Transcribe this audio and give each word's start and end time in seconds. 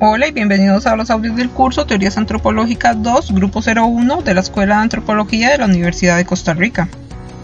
Hola 0.00 0.28
y 0.28 0.30
bienvenidos 0.30 0.86
a 0.86 0.94
los 0.94 1.10
audios 1.10 1.34
del 1.34 1.50
curso 1.50 1.84
Teorías 1.84 2.16
Antropológicas 2.18 3.02
2, 3.02 3.32
Grupo 3.32 3.60
01 3.66 4.22
de 4.22 4.32
la 4.32 4.42
Escuela 4.42 4.76
de 4.76 4.82
Antropología 4.82 5.50
de 5.50 5.58
la 5.58 5.64
Universidad 5.64 6.16
de 6.16 6.24
Costa 6.24 6.54
Rica. 6.54 6.88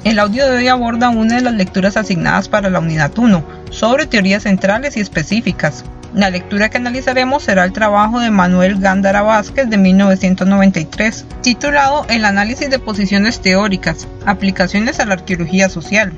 El 0.04 0.20
audio 0.20 0.48
de 0.48 0.58
hoy 0.58 0.68
aborda 0.68 1.08
una 1.08 1.34
de 1.34 1.42
las 1.42 1.54
lecturas 1.54 1.96
asignadas 1.96 2.48
para 2.48 2.70
la 2.70 2.78
unidad 2.78 3.10
1, 3.18 3.44
sobre 3.70 4.06
teorías 4.06 4.44
centrales 4.44 4.96
y 4.96 5.00
específicas. 5.00 5.84
La 6.14 6.30
lectura 6.30 6.68
que 6.68 6.76
analizaremos 6.76 7.42
será 7.42 7.64
el 7.64 7.72
trabajo 7.72 8.20
de 8.20 8.30
Manuel 8.30 8.78
Gándara 8.78 9.22
Vázquez 9.22 9.68
de 9.68 9.76
1993, 9.76 11.26
titulado 11.42 12.06
El 12.08 12.24
análisis 12.24 12.70
de 12.70 12.78
posiciones 12.78 13.40
teóricas, 13.40 14.06
aplicaciones 14.26 15.00
a 15.00 15.06
la 15.06 15.14
arqueología 15.14 15.68
social. 15.68 16.12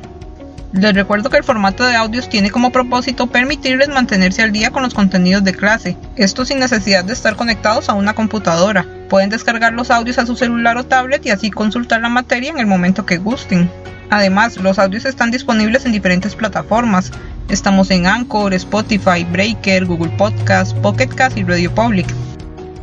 Les 0.76 0.92
recuerdo 0.92 1.30
que 1.30 1.38
el 1.38 1.44
formato 1.44 1.84
de 1.84 1.96
audios 1.96 2.28
tiene 2.28 2.50
como 2.50 2.70
propósito 2.70 3.28
permitirles 3.28 3.88
mantenerse 3.88 4.42
al 4.42 4.52
día 4.52 4.70
con 4.70 4.82
los 4.82 4.92
contenidos 4.92 5.42
de 5.42 5.54
clase, 5.54 5.96
esto 6.16 6.44
sin 6.44 6.58
necesidad 6.58 7.02
de 7.02 7.14
estar 7.14 7.34
conectados 7.34 7.88
a 7.88 7.94
una 7.94 8.12
computadora. 8.12 8.86
Pueden 9.08 9.30
descargar 9.30 9.72
los 9.72 9.90
audios 9.90 10.18
a 10.18 10.26
su 10.26 10.36
celular 10.36 10.76
o 10.76 10.84
tablet 10.84 11.24
y 11.24 11.30
así 11.30 11.50
consultar 11.50 12.02
la 12.02 12.10
materia 12.10 12.50
en 12.50 12.58
el 12.58 12.66
momento 12.66 13.06
que 13.06 13.16
gusten. 13.16 13.70
Además, 14.10 14.58
los 14.58 14.78
audios 14.78 15.06
están 15.06 15.30
disponibles 15.30 15.86
en 15.86 15.92
diferentes 15.92 16.34
plataformas. 16.34 17.10
Estamos 17.48 17.90
en 17.90 18.06
Anchor, 18.06 18.52
Spotify, 18.52 19.24
Breaker, 19.32 19.86
Google 19.86 20.12
Podcast, 20.18 20.76
Pocket 20.78 21.08
Cast 21.08 21.38
y 21.38 21.44
Radio 21.44 21.74
Public. 21.74 22.06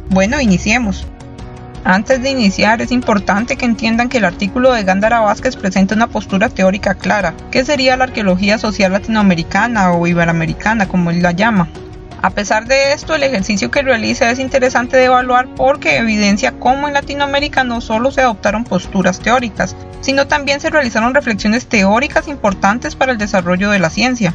Bueno, 0.10 0.42
iniciemos. 0.42 1.06
Antes 1.86 2.24
de 2.24 2.30
iniciar, 2.30 2.82
es 2.82 2.94
importante 2.94 3.58
que 3.58 3.66
entiendan 3.66 4.08
que 4.08 4.20
el 4.20 4.24
artículo 4.24 4.72
de 4.72 4.86
Gándara 4.86 5.20
Vázquez 5.20 5.58
presenta 5.58 5.96
una 5.96 6.08
postura 6.08 6.48
teórica 6.48 6.96
clara, 6.96 7.34
que 7.52 7.66
sería 7.66 7.98
la 7.98 8.06
arqueología 8.06 8.58
social 8.58 8.94
latinoamericana 8.94 9.92
o 9.92 10.08
iberoamericana, 10.08 10.88
como 10.88 11.12
él 11.12 11.22
la 11.22 11.34
llama. 11.34 11.68
A 12.22 12.30
pesar 12.30 12.68
de 12.68 12.94
esto, 12.94 13.16
el 13.16 13.24
ejercicio 13.24 13.70
que 13.70 13.82
realiza 13.82 14.32
es 14.32 14.40
interesante 14.40 14.96
de 14.96 15.06
evaluar 15.06 15.50
porque 15.56 15.98
evidencia 15.98 16.54
cómo 16.54 16.88
en 16.88 16.94
Latinoamérica 16.94 17.66
no 17.66 17.82
solo 17.82 18.12
se 18.12 18.22
adoptaron 18.22 18.64
posturas 18.64 19.20
teóricas, 19.20 19.76
sino 20.00 20.26
también 20.26 20.62
se 20.62 20.70
realizaron 20.70 21.14
reflexiones 21.14 21.68
teóricas 21.68 22.30
importantes 22.30 22.96
para 22.96 23.12
el 23.12 23.18
desarrollo 23.18 23.70
de 23.72 23.80
la 23.80 23.90
ciencia. 23.90 24.34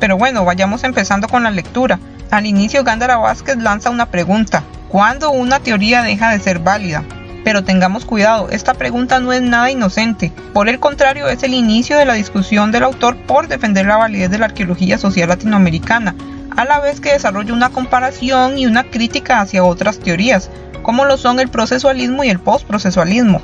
Pero 0.00 0.18
bueno, 0.18 0.44
vayamos 0.44 0.82
empezando 0.82 1.28
con 1.28 1.44
la 1.44 1.52
lectura. 1.52 2.00
Al 2.32 2.44
inicio, 2.44 2.82
Gándara 2.82 3.18
Vázquez 3.18 3.56
lanza 3.58 3.90
una 3.90 4.06
pregunta 4.06 4.64
cuándo 4.92 5.30
una 5.30 5.58
teoría 5.58 6.02
deja 6.02 6.30
de 6.30 6.38
ser 6.38 6.58
válida. 6.58 7.02
Pero 7.44 7.64
tengamos 7.64 8.04
cuidado, 8.04 8.50
esta 8.50 8.74
pregunta 8.74 9.20
no 9.20 9.32
es 9.32 9.40
nada 9.40 9.70
inocente. 9.70 10.30
Por 10.52 10.68
el 10.68 10.78
contrario, 10.78 11.28
es 11.28 11.42
el 11.42 11.54
inicio 11.54 11.96
de 11.96 12.04
la 12.04 12.12
discusión 12.12 12.70
del 12.70 12.82
autor 12.82 13.16
por 13.26 13.48
defender 13.48 13.86
la 13.86 13.96
validez 13.96 14.30
de 14.30 14.38
la 14.38 14.44
arqueología 14.44 14.98
social 14.98 15.30
latinoamericana, 15.30 16.14
a 16.54 16.66
la 16.66 16.78
vez 16.78 17.00
que 17.00 17.14
desarrolla 17.14 17.54
una 17.54 17.70
comparación 17.70 18.58
y 18.58 18.66
una 18.66 18.84
crítica 18.84 19.40
hacia 19.40 19.64
otras 19.64 19.98
teorías, 19.98 20.50
como 20.82 21.06
lo 21.06 21.16
son 21.16 21.40
el 21.40 21.48
procesualismo 21.48 22.22
y 22.22 22.28
el 22.28 22.38
postprocesualismo. 22.38 23.40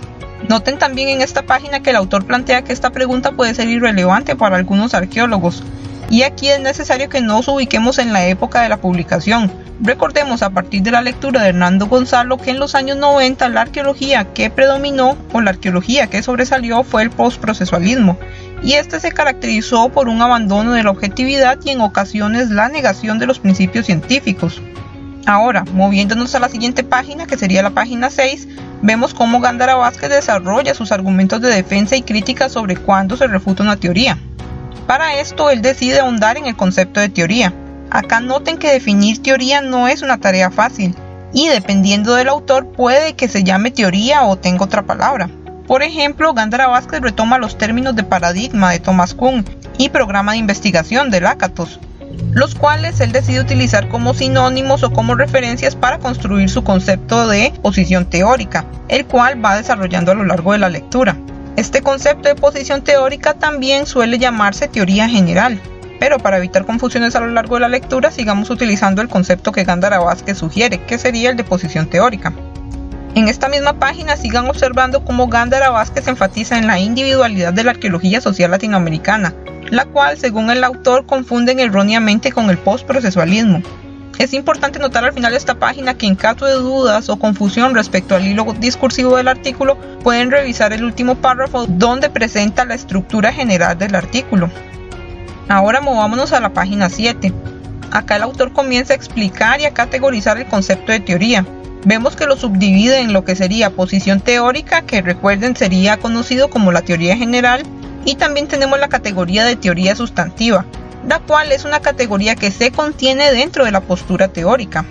Noten 0.50 0.78
también 0.78 1.08
en 1.08 1.22
esta 1.22 1.42
página 1.42 1.80
que 1.80 1.90
el 1.90 1.96
autor 1.96 2.26
plantea 2.26 2.62
que 2.62 2.74
esta 2.74 2.90
pregunta 2.90 3.32
puede 3.32 3.54
ser 3.54 3.68
irrelevante 3.68 4.36
para 4.36 4.56
algunos 4.56 4.92
arqueólogos, 4.92 5.62
y 6.10 6.22
aquí 6.22 6.48
es 6.48 6.60
necesario 6.60 7.08
que 7.08 7.22
nos 7.22 7.48
ubiquemos 7.48 7.98
en 7.98 8.12
la 8.12 8.26
época 8.26 8.60
de 8.60 8.68
la 8.68 8.76
publicación. 8.76 9.50
Recordemos 9.80 10.42
a 10.42 10.50
partir 10.50 10.82
de 10.82 10.90
la 10.90 11.02
lectura 11.02 11.42
de 11.42 11.50
Hernando 11.50 11.86
Gonzalo 11.86 12.36
que 12.36 12.50
en 12.50 12.58
los 12.58 12.74
años 12.74 12.96
90 12.96 13.48
la 13.48 13.60
arqueología 13.60 14.32
que 14.34 14.50
predominó 14.50 15.16
o 15.32 15.40
la 15.40 15.50
arqueología 15.50 16.08
que 16.08 16.22
sobresalió 16.22 16.82
fue 16.82 17.02
el 17.02 17.10
postprocesualismo 17.10 18.18
y 18.60 18.72
este 18.72 18.98
se 18.98 19.12
caracterizó 19.12 19.88
por 19.90 20.08
un 20.08 20.20
abandono 20.20 20.72
de 20.72 20.82
la 20.82 20.90
objetividad 20.90 21.58
y 21.64 21.70
en 21.70 21.80
ocasiones 21.80 22.50
la 22.50 22.68
negación 22.68 23.20
de 23.20 23.26
los 23.26 23.38
principios 23.38 23.86
científicos. 23.86 24.60
Ahora, 25.26 25.64
moviéndonos 25.72 26.34
a 26.34 26.40
la 26.40 26.48
siguiente 26.48 26.82
página, 26.82 27.26
que 27.26 27.36
sería 27.36 27.62
la 27.62 27.70
página 27.70 28.10
6, 28.10 28.48
vemos 28.82 29.14
cómo 29.14 29.40
Gándara 29.40 29.76
Vázquez 29.76 30.10
desarrolla 30.10 30.74
sus 30.74 30.90
argumentos 30.90 31.40
de 31.40 31.50
defensa 31.50 31.96
y 31.96 32.02
crítica 32.02 32.48
sobre 32.48 32.76
cuándo 32.76 33.16
se 33.16 33.26
refuta 33.26 33.62
una 33.62 33.76
teoría. 33.76 34.18
Para 34.86 35.20
esto, 35.20 35.50
él 35.50 35.60
decide 35.60 36.00
ahondar 36.00 36.38
en 36.38 36.46
el 36.46 36.56
concepto 36.56 36.98
de 36.98 37.10
teoría. 37.10 37.52
Acá 37.90 38.20
noten 38.20 38.58
que 38.58 38.72
definir 38.72 39.22
teoría 39.22 39.60
no 39.60 39.88
es 39.88 40.02
una 40.02 40.18
tarea 40.18 40.50
fácil, 40.50 40.94
y 41.32 41.48
dependiendo 41.48 42.14
del 42.14 42.28
autor 42.28 42.66
puede 42.72 43.14
que 43.14 43.28
se 43.28 43.44
llame 43.44 43.70
teoría 43.70 44.24
o 44.24 44.36
tenga 44.36 44.64
otra 44.64 44.82
palabra. 44.82 45.30
Por 45.66 45.82
ejemplo, 45.82 46.32
Gándara 46.32 46.66
Vázquez 46.66 47.00
retoma 47.00 47.38
los 47.38 47.58
términos 47.58 47.94
de 47.94 48.04
paradigma 48.04 48.72
de 48.72 48.80
Thomas 48.80 49.14
Kuhn 49.14 49.44
y 49.76 49.90
programa 49.90 50.32
de 50.32 50.38
investigación 50.38 51.10
de 51.10 51.20
Lakatos, 51.20 51.78
los 52.32 52.54
cuales 52.54 53.00
él 53.00 53.12
decide 53.12 53.40
utilizar 53.40 53.88
como 53.88 54.14
sinónimos 54.14 54.82
o 54.82 54.92
como 54.92 55.14
referencias 55.14 55.76
para 55.76 55.98
construir 55.98 56.48
su 56.48 56.64
concepto 56.64 57.28
de 57.28 57.52
posición 57.62 58.06
teórica, 58.06 58.64
el 58.88 59.06
cual 59.06 59.44
va 59.44 59.56
desarrollando 59.56 60.12
a 60.12 60.14
lo 60.14 60.24
largo 60.24 60.52
de 60.52 60.58
la 60.58 60.68
lectura. 60.68 61.16
Este 61.56 61.82
concepto 61.82 62.28
de 62.28 62.34
posición 62.34 62.82
teórica 62.82 63.34
también 63.34 63.86
suele 63.86 64.18
llamarse 64.18 64.68
teoría 64.68 65.08
general, 65.08 65.60
pero 65.98 66.18
para 66.18 66.38
evitar 66.38 66.64
confusiones 66.64 67.14
a 67.16 67.20
lo 67.20 67.28
largo 67.28 67.56
de 67.56 67.60
la 67.60 67.68
lectura 67.68 68.10
sigamos 68.10 68.50
utilizando 68.50 69.02
el 69.02 69.08
concepto 69.08 69.52
que 69.52 69.64
Gándara 69.64 69.98
Vázquez 69.98 70.38
sugiere, 70.38 70.82
que 70.84 70.98
sería 70.98 71.30
el 71.30 71.36
de 71.36 71.44
posición 71.44 71.88
teórica. 71.88 72.32
En 73.14 73.28
esta 73.28 73.48
misma 73.48 73.74
página 73.74 74.16
sigan 74.16 74.48
observando 74.48 75.04
cómo 75.04 75.28
Gándara 75.28 75.70
Vázquez 75.70 76.06
enfatiza 76.08 76.58
en 76.58 76.66
la 76.66 76.78
individualidad 76.78 77.52
de 77.52 77.64
la 77.64 77.72
arqueología 77.72 78.20
social 78.20 78.50
latinoamericana, 78.50 79.34
la 79.70 79.86
cual, 79.86 80.18
según 80.18 80.50
el 80.50 80.62
autor, 80.64 81.06
confunden 81.06 81.58
erróneamente 81.58 82.32
con 82.32 82.48
el 82.50 82.58
postprocesualismo, 82.58 83.62
es 84.18 84.34
importante 84.34 84.80
notar 84.80 85.04
al 85.04 85.12
final 85.12 85.30
de 85.30 85.38
esta 85.38 85.60
página 85.60 85.94
que 85.94 86.06
en 86.06 86.16
caso 86.16 86.44
de 86.44 86.54
dudas 86.54 87.08
o 87.08 87.20
confusión 87.20 87.74
respecto 87.74 88.16
al 88.16 88.26
hilo 88.26 88.52
discursivo 88.58 89.16
del 89.16 89.28
artículo, 89.28 89.78
pueden 90.02 90.32
revisar 90.32 90.72
el 90.72 90.82
último 90.82 91.14
párrafo 91.14 91.66
donde 91.66 92.10
presenta 92.10 92.64
la 92.64 92.74
estructura 92.74 93.32
general 93.32 93.78
del 93.78 93.94
artículo. 93.94 94.50
Ahora 95.48 95.80
movámonos 95.80 96.34
a 96.34 96.40
la 96.40 96.52
página 96.52 96.90
7. 96.90 97.32
Acá 97.90 98.16
el 98.16 98.22
autor 98.22 98.52
comienza 98.52 98.92
a 98.92 98.96
explicar 98.96 99.60
y 99.60 99.64
a 99.64 99.72
categorizar 99.72 100.36
el 100.36 100.46
concepto 100.46 100.92
de 100.92 101.00
teoría. 101.00 101.46
Vemos 101.86 102.16
que 102.16 102.26
lo 102.26 102.36
subdivide 102.36 103.00
en 103.00 103.14
lo 103.14 103.24
que 103.24 103.34
sería 103.34 103.70
posición 103.70 104.20
teórica, 104.20 104.82
que 104.82 105.00
recuerden 105.00 105.56
sería 105.56 105.96
conocido 105.96 106.50
como 106.50 106.70
la 106.70 106.82
teoría 106.82 107.16
general, 107.16 107.62
y 108.04 108.16
también 108.16 108.46
tenemos 108.46 108.78
la 108.78 108.88
categoría 108.88 109.44
de 109.44 109.56
teoría 109.56 109.96
sustantiva, 109.96 110.66
la 111.08 111.20
cual 111.20 111.50
es 111.50 111.64
una 111.64 111.80
categoría 111.80 112.36
que 112.36 112.50
se 112.50 112.70
contiene 112.70 113.32
dentro 113.32 113.64
de 113.64 113.70
la 113.70 113.80
postura 113.80 114.28
teórica. 114.28 114.84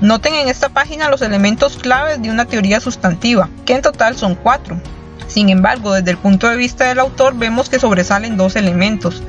Noten 0.00 0.34
en 0.34 0.48
esta 0.48 0.68
página 0.68 1.08
los 1.08 1.22
elementos 1.22 1.76
claves 1.76 2.22
de 2.22 2.30
una 2.30 2.44
teoría 2.44 2.78
sustantiva, 2.78 3.48
que 3.64 3.74
en 3.74 3.82
total 3.82 4.16
son 4.16 4.36
cuatro. 4.36 4.76
Sin 5.26 5.48
embargo, 5.48 5.92
desde 5.92 6.12
el 6.12 6.18
punto 6.18 6.48
de 6.48 6.56
vista 6.56 6.84
del 6.86 7.00
autor 7.00 7.34
vemos 7.34 7.68
que 7.68 7.80
sobresalen 7.80 8.36
dos 8.36 8.54
elementos. 8.54 9.20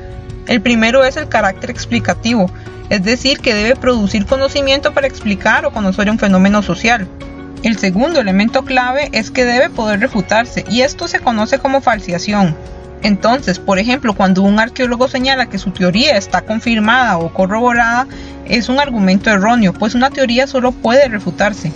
El 0.46 0.60
primero 0.62 1.04
es 1.04 1.16
el 1.16 1.28
carácter 1.28 1.70
explicativo, 1.70 2.50
es 2.88 3.02
decir, 3.02 3.40
que 3.40 3.54
debe 3.54 3.74
producir 3.74 4.26
conocimiento 4.26 4.94
para 4.94 5.08
explicar 5.08 5.66
o 5.66 5.72
conocer 5.72 6.08
un 6.08 6.18
fenómeno 6.18 6.62
social. 6.62 7.08
El 7.62 7.78
segundo 7.78 8.20
elemento 8.20 8.64
clave 8.64 9.08
es 9.12 9.30
que 9.32 9.44
debe 9.44 9.70
poder 9.70 9.98
refutarse, 9.98 10.64
y 10.70 10.82
esto 10.82 11.08
se 11.08 11.18
conoce 11.18 11.58
como 11.58 11.80
falsiación. 11.80 12.54
Entonces, 13.02 13.58
por 13.58 13.78
ejemplo, 13.78 14.14
cuando 14.14 14.42
un 14.42 14.60
arqueólogo 14.60 15.08
señala 15.08 15.46
que 15.46 15.58
su 15.58 15.70
teoría 15.70 16.16
está 16.16 16.42
confirmada 16.42 17.18
o 17.18 17.32
corroborada, 17.32 18.06
es 18.46 18.68
un 18.68 18.78
argumento 18.78 19.30
erróneo, 19.30 19.72
pues 19.72 19.94
una 19.94 20.10
teoría 20.10 20.46
solo 20.46 20.72
puede 20.72 21.08
refutarse. 21.08 21.72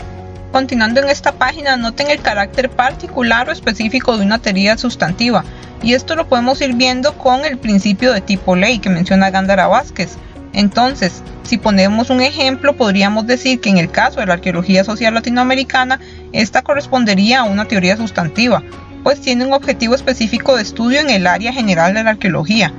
Continuando 0.52 1.00
en 1.00 1.08
esta 1.08 1.32
página, 1.32 1.76
noten 1.76 2.10
el 2.10 2.20
carácter 2.20 2.70
particular 2.70 3.48
o 3.48 3.52
específico 3.52 4.16
de 4.16 4.24
una 4.24 4.40
teoría 4.40 4.76
sustantiva, 4.76 5.44
y 5.80 5.94
esto 5.94 6.16
lo 6.16 6.28
podemos 6.28 6.60
ir 6.60 6.74
viendo 6.74 7.16
con 7.16 7.44
el 7.44 7.56
principio 7.56 8.12
de 8.12 8.20
tipo 8.20 8.56
ley 8.56 8.80
que 8.80 8.90
menciona 8.90 9.30
Gándara 9.30 9.68
Vázquez. 9.68 10.16
Entonces, 10.52 11.22
si 11.44 11.56
ponemos 11.56 12.10
un 12.10 12.20
ejemplo, 12.20 12.76
podríamos 12.76 13.28
decir 13.28 13.60
que 13.60 13.70
en 13.70 13.78
el 13.78 13.92
caso 13.92 14.18
de 14.18 14.26
la 14.26 14.34
arqueología 14.34 14.82
social 14.82 15.14
latinoamericana, 15.14 16.00
esta 16.32 16.62
correspondería 16.62 17.40
a 17.40 17.44
una 17.44 17.66
teoría 17.66 17.96
sustantiva, 17.96 18.62
pues 19.04 19.20
tiene 19.20 19.46
un 19.46 19.52
objetivo 19.52 19.94
específico 19.94 20.56
de 20.56 20.62
estudio 20.62 21.00
en 21.00 21.10
el 21.10 21.28
área 21.28 21.52
general 21.52 21.94
de 21.94 22.02
la 22.02 22.10
arqueología. 22.10 22.72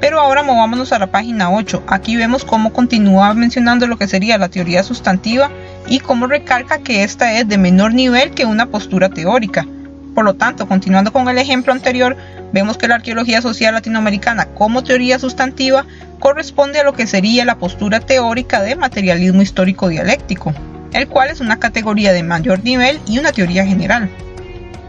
Pero 0.00 0.18
ahora 0.18 0.42
movámonos 0.42 0.92
a 0.92 0.98
la 0.98 1.12
página 1.12 1.52
8. 1.52 1.84
Aquí 1.86 2.16
vemos 2.16 2.44
cómo 2.44 2.72
continúa 2.72 3.34
mencionando 3.34 3.86
lo 3.86 3.98
que 3.98 4.08
sería 4.08 4.36
la 4.36 4.48
teoría 4.48 4.82
sustantiva 4.82 5.50
y 5.88 6.00
cómo 6.00 6.26
recalca 6.26 6.78
que 6.78 7.02
esta 7.04 7.38
es 7.38 7.48
de 7.48 7.58
menor 7.58 7.94
nivel 7.94 8.32
que 8.32 8.44
una 8.44 8.66
postura 8.66 9.08
teórica. 9.08 9.66
Por 10.14 10.24
lo 10.24 10.34
tanto, 10.34 10.68
continuando 10.68 11.12
con 11.12 11.28
el 11.28 11.38
ejemplo 11.38 11.72
anterior, 11.72 12.16
vemos 12.52 12.76
que 12.76 12.88
la 12.88 12.96
arqueología 12.96 13.40
social 13.40 13.74
latinoamericana 13.74 14.46
como 14.46 14.84
teoría 14.84 15.18
sustantiva 15.18 15.86
corresponde 16.18 16.80
a 16.80 16.84
lo 16.84 16.92
que 16.92 17.06
sería 17.06 17.44
la 17.44 17.58
postura 17.58 18.00
teórica 18.00 18.62
de 18.62 18.76
materialismo 18.76 19.42
histórico 19.42 19.88
dialéctico, 19.88 20.52
el 20.92 21.08
cual 21.08 21.30
es 21.30 21.40
una 21.40 21.58
categoría 21.58 22.12
de 22.12 22.22
mayor 22.22 22.62
nivel 22.62 23.00
y 23.06 23.18
una 23.18 23.32
teoría 23.32 23.64
general. 23.64 24.10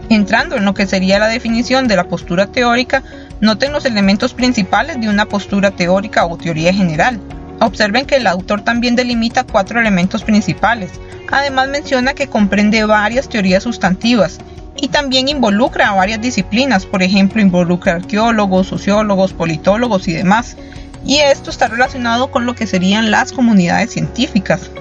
Entrando 0.09 0.57
en 0.57 0.65
lo 0.65 0.73
que 0.73 0.85
sería 0.85 1.19
la 1.19 1.27
definición 1.27 1.87
de 1.87 1.95
la 1.95 2.03
postura 2.03 2.47
teórica, 2.47 3.03
noten 3.39 3.71
los 3.71 3.85
elementos 3.85 4.33
principales 4.33 4.99
de 4.99 5.09
una 5.09 5.25
postura 5.25 5.71
teórica 5.71 6.25
o 6.25 6.37
teoría 6.37 6.73
general. 6.73 7.19
Observen 7.59 8.05
que 8.05 8.15
el 8.15 8.27
autor 8.27 8.61
también 8.61 8.95
delimita 8.95 9.43
cuatro 9.43 9.79
elementos 9.79 10.23
principales. 10.23 10.91
Además 11.31 11.69
menciona 11.69 12.13
que 12.13 12.27
comprende 12.27 12.85
varias 12.85 13.29
teorías 13.29 13.63
sustantivas 13.63 14.39
y 14.75 14.89
también 14.89 15.29
involucra 15.29 15.89
a 15.89 15.95
varias 15.95 16.21
disciplinas, 16.21 16.85
por 16.85 17.03
ejemplo, 17.03 17.41
involucra 17.41 17.93
arqueólogos, 17.93 18.67
sociólogos, 18.67 19.33
politólogos 19.33 20.07
y 20.07 20.13
demás. 20.13 20.57
Y 21.05 21.19
esto 21.19 21.49
está 21.49 21.67
relacionado 21.67 22.31
con 22.31 22.45
lo 22.45 22.55
que 22.55 22.67
serían 22.67 23.11
las 23.11 23.31
comunidades 23.31 23.91
científicas. 23.91 24.71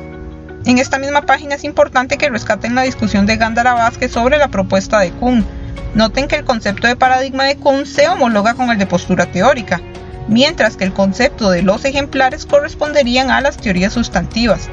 En 0.65 0.79
esta 0.79 0.99
misma 0.99 1.23
página 1.23 1.57
es 1.57 1.65
importante 1.65 2.17
que 2.17 2.31
rescaten 2.31 2.75
la 2.75 2.83
discusión 2.83 3.27
de 3.27 3.37
Gándara 3.37 3.75
Vázquez 3.75 4.13
sobre 4.13 4.39
la 4.39 4.49
propuesta 4.49 5.01
de 5.01 5.11
Kuhn. 5.11 5.45
Noten 5.95 6.29
que 6.29 6.37
el 6.37 6.45
concepto 6.45 6.87
de 6.87 6.97
paradigma 6.97 7.45
de 7.45 7.57
Kuhn 7.57 7.85
se 7.85 8.09
homologa 8.09 8.55
con 8.55 8.71
el 8.71 8.79
de 8.79 8.87
postura 8.87 9.27
teórica, 9.27 9.81
mientras 10.29 10.77
que 10.77 10.85
el 10.85 10.93
concepto 10.93 11.51
de 11.51 11.63
los 11.63 11.85
ejemplares 11.85 12.47
corresponderían 12.47 13.31
a 13.31 13.41
las 13.41 13.57
teorías 13.57 13.93
sustantivas. 13.93 14.69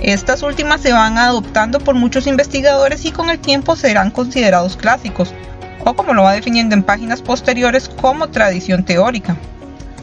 Estas 0.00 0.42
últimas 0.42 0.80
se 0.80 0.92
van 0.92 1.18
adoptando 1.18 1.80
por 1.80 1.94
muchos 1.94 2.26
investigadores 2.26 3.04
y 3.04 3.10
con 3.10 3.30
el 3.30 3.38
tiempo 3.38 3.74
serán 3.76 4.10
considerados 4.10 4.76
clásicos, 4.76 5.32
o 5.84 5.94
como 5.94 6.14
lo 6.14 6.22
va 6.22 6.32
definiendo 6.32 6.74
en 6.74 6.82
páginas 6.82 7.22
posteriores 7.22 7.88
como 7.88 8.28
tradición 8.28 8.84
teórica. 8.84 9.36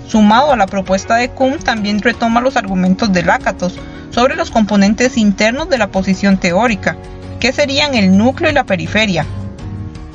Sumado 0.07 0.51
a 0.51 0.57
la 0.57 0.68
propuesta 0.68 1.15
de 1.15 1.30
Kuhn, 1.30 1.59
también 1.59 2.01
retoma 2.01 2.42
los 2.42 2.57
argumentos 2.57 3.12
de 3.12 3.24
Lakatos 3.24 3.75
sobre 4.12 4.36
los 4.36 4.51
componentes 4.51 5.18
internos 5.18 5.69
de 5.69 5.77
la 5.77 5.88
posición 5.88 6.38
teórica, 6.38 6.97
que 7.39 7.51
serían 7.51 7.95
el 7.95 8.18
núcleo 8.18 8.50
y 8.50 8.53
la 8.53 8.65
periferia, 8.65 9.25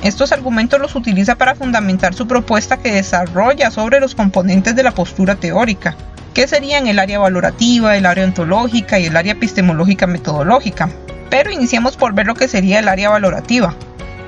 estos 0.01 0.31
argumentos 0.31 0.79
los 0.79 0.95
utiliza 0.95 1.35
para 1.35 1.55
fundamentar 1.55 2.13
su 2.13 2.27
propuesta 2.27 2.77
que 2.77 2.91
desarrolla 2.91 3.69
sobre 3.69 3.99
los 3.99 4.15
componentes 4.15 4.75
de 4.75 4.83
la 4.83 4.91
postura 4.91 5.35
teórica, 5.35 5.95
que 6.33 6.47
serían 6.47 6.87
el 6.87 6.97
área 6.97 7.19
valorativa, 7.19 7.95
el 7.95 8.05
área 8.05 8.25
ontológica 8.25 8.99
y 8.99 9.05
el 9.05 9.17
área 9.17 9.33
epistemológica 9.33 10.07
metodológica. 10.07 10.89
Pero 11.29 11.51
iniciamos 11.51 11.97
por 11.97 12.13
ver 12.13 12.25
lo 12.25 12.35
que 12.35 12.47
sería 12.47 12.79
el 12.79 12.87
área 12.87 13.09
valorativa. 13.09 13.75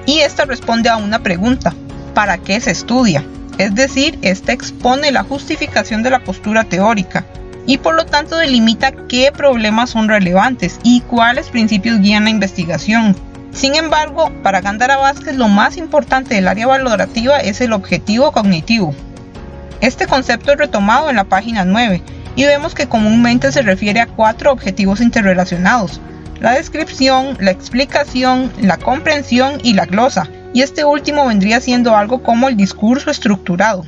Y 0.05 0.19
esta 0.19 0.45
responde 0.45 0.89
a 0.89 0.97
una 0.97 1.19
pregunta, 1.19 1.73
¿para 2.13 2.37
qué 2.37 2.59
se 2.59 2.71
estudia? 2.71 3.23
Es 3.57 3.73
decir, 3.73 4.19
esta 4.21 4.51
expone 4.51 5.11
la 5.11 5.23
justificación 5.23 6.03
de 6.03 6.09
la 6.09 6.23
postura 6.23 6.63
teórica 6.63 7.25
y 7.65 7.77
por 7.77 7.95
lo 7.95 8.05
tanto 8.05 8.37
delimita 8.37 8.91
qué 9.07 9.31
problemas 9.31 9.91
son 9.91 10.09
relevantes 10.09 10.79
y 10.83 11.01
cuáles 11.01 11.49
principios 11.49 11.99
guían 12.01 12.25
la 12.25 12.29
investigación, 12.29 13.15
sin 13.53 13.75
embargo, 13.75 14.31
para 14.41 14.61
Gándara 14.61 14.97
Vázquez 14.97 15.35
lo 15.35 15.47
más 15.47 15.77
importante 15.77 16.35
del 16.35 16.47
área 16.47 16.67
valorativa 16.67 17.37
es 17.37 17.61
el 17.61 17.73
objetivo 17.73 18.31
cognitivo. 18.31 18.95
Este 19.79 20.07
concepto 20.07 20.51
es 20.51 20.57
retomado 20.57 21.09
en 21.09 21.15
la 21.15 21.25
página 21.25 21.63
9 21.63 22.01
y 22.35 22.45
vemos 22.45 22.73
que 22.73 22.87
comúnmente 22.87 23.51
se 23.51 23.61
refiere 23.61 24.01
a 24.01 24.07
cuatro 24.07 24.51
objetivos 24.51 25.01
interrelacionados, 25.01 26.01
la 26.39 26.53
descripción, 26.53 27.37
la 27.39 27.51
explicación, 27.51 28.51
la 28.59 28.77
comprensión 28.77 29.59
y 29.61 29.73
la 29.73 29.85
glosa, 29.85 30.27
y 30.53 30.61
este 30.61 30.83
último 30.83 31.27
vendría 31.27 31.61
siendo 31.61 31.95
algo 31.95 32.23
como 32.23 32.49
el 32.49 32.57
discurso 32.57 33.11
estructurado. 33.11 33.85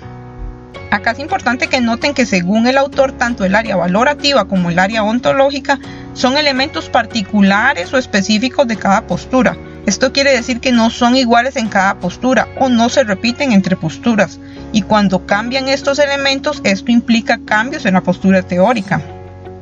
Acá 0.91 1.11
es 1.11 1.19
importante 1.19 1.67
que 1.67 1.81
noten 1.81 2.13
que 2.13 2.25
según 2.25 2.67
el 2.67 2.77
autor, 2.77 3.11
tanto 3.13 3.43
el 3.43 3.55
área 3.55 3.75
valorativa 3.75 4.45
como 4.45 4.69
el 4.69 4.79
área 4.79 5.03
ontológica 5.03 5.79
son 6.15 6.37
elementos 6.37 6.89
particulares 6.89 7.93
o 7.93 7.99
específicos 7.99 8.67
de 8.67 8.77
cada 8.77 9.05
postura. 9.05 9.55
Esto 9.85 10.11
quiere 10.11 10.31
decir 10.31 10.59
que 10.59 10.71
no 10.71 10.89
son 10.89 11.15
iguales 11.15 11.55
en 11.57 11.69
cada 11.69 11.99
postura 11.99 12.47
o 12.59 12.69
no 12.69 12.89
se 12.89 13.03
repiten 13.03 13.51
entre 13.51 13.75
posturas. 13.75 14.39
Y 14.71 14.81
cuando 14.81 15.27
cambian 15.27 15.67
estos 15.67 15.99
elementos, 15.99 16.61
esto 16.63 16.91
implica 16.91 17.39
cambios 17.45 17.85
en 17.85 17.93
la 17.93 18.01
postura 18.01 18.41
teórica. 18.41 18.99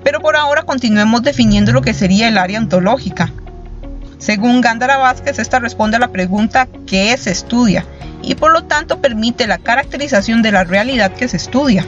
Pero 0.06 0.22
por 0.22 0.38
ahora 0.38 0.64
continuemos 0.64 1.24
definiendo 1.24 1.74
lo 1.74 1.82
que 1.82 1.94
sería 1.94 2.30
el 2.30 2.38
área 2.38 2.60
ontológica. 2.60 3.34
Según 4.18 4.62
Gándara 4.62 4.96
Vázquez, 4.98 5.40
esta 5.40 5.60
responde 5.60 5.98
a 5.98 6.00
la 6.00 6.14
pregunta 6.14 6.70
¿qué 6.88 7.18
se 7.18 7.32
estudia? 7.32 7.86
y 8.24 8.36
por 8.36 8.52
lo 8.54 8.64
tanto 8.64 9.02
permite 9.02 9.48
la 9.48 9.58
caracterización 9.58 10.42
de 10.42 10.52
la 10.52 10.64
realidad 10.64 11.12
que 11.12 11.28
se 11.28 11.38
estudia. 11.38 11.86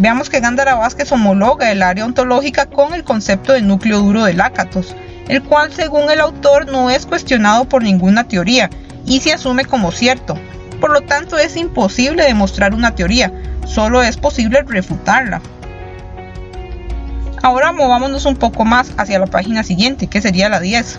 Veamos 0.00 0.30
que 0.30 0.38
Gándara 0.38 0.76
Vázquez 0.76 1.10
homologa 1.10 1.72
el 1.72 1.82
área 1.82 2.04
ontológica 2.04 2.66
con 2.66 2.94
el 2.94 3.02
concepto 3.02 3.52
de 3.52 3.62
núcleo 3.62 3.98
duro 3.98 4.22
de 4.22 4.32
Lácatos, 4.32 4.94
el 5.26 5.42
cual 5.42 5.72
según 5.72 6.08
el 6.08 6.20
autor 6.20 6.70
no 6.70 6.88
es 6.88 7.04
cuestionado 7.04 7.64
por 7.64 7.82
ninguna 7.82 8.28
teoría 8.28 8.70
y 9.04 9.18
se 9.18 9.32
asume 9.32 9.64
como 9.64 9.90
cierto. 9.90 10.38
Por 10.80 10.92
lo 10.92 11.00
tanto 11.00 11.36
es 11.36 11.56
imposible 11.56 12.22
demostrar 12.22 12.74
una 12.74 12.94
teoría, 12.94 13.32
solo 13.66 14.00
es 14.00 14.16
posible 14.16 14.62
refutarla. 14.62 15.42
Ahora 17.42 17.72
movámonos 17.72 18.24
un 18.24 18.36
poco 18.36 18.64
más 18.64 18.92
hacia 18.98 19.18
la 19.18 19.26
página 19.26 19.64
siguiente, 19.64 20.06
que 20.06 20.22
sería 20.22 20.48
la 20.48 20.60
10. 20.60 20.96